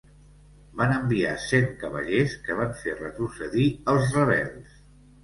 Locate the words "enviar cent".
0.93-1.67